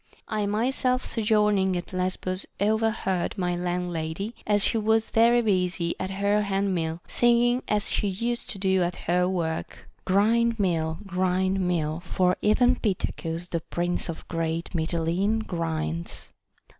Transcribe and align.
1 0.29 0.49
myself 0.49 1.05
sojourning 1.05 1.77
at 1.77 1.93
Lesbos 1.93 2.47
overheard 2.59 3.37
my 3.37 3.55
landlady, 3.55 4.33
as 4.47 4.63
she 4.63 4.75
was 4.79 5.11
very 5.11 5.43
busy 5.43 5.93
at 5.99 6.09
her 6.09 6.41
hand 6.41 6.73
mill, 6.73 6.99
singing 7.07 7.61
as 7.67 7.91
she 7.91 8.07
used 8.07 8.49
to 8.49 8.57
do 8.57 8.81
at 8.81 8.95
her 8.95 9.29
work," 9.29 9.87
Grind 10.05 10.57
mill; 10.59 10.97
grind 11.05 11.59
mill; 11.59 11.99
for 12.03 12.35
even 12.41 12.77
Pittacus, 12.77 13.49
the 13.49 13.59
prince 13.61 14.09
of 14.09 14.27
great 14.27 14.71
Mitylene, 14.73 15.45
grinds." 15.45 16.31